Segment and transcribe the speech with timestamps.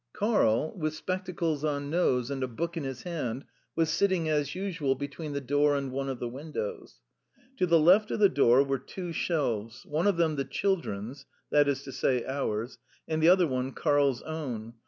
[0.13, 4.95] Karl, with spectacles on nose and a book in his hand, was sitting, as usual,
[4.95, 6.99] between the door and one of the windows.
[7.57, 11.67] To the left of the door were two shelves one of them the children's (that
[11.67, 14.73] is to say, ours), and the other one Karl's own.